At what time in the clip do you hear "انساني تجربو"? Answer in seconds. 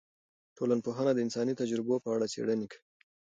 1.25-1.95